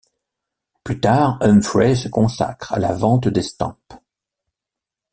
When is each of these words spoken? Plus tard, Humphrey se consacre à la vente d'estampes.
Plus 0.83 0.99
tard, 0.99 1.37
Humphrey 1.41 1.93
se 1.95 2.07
consacre 2.07 2.73
à 2.73 2.79
la 2.79 2.91
vente 2.91 3.27
d'estampes. 3.27 3.93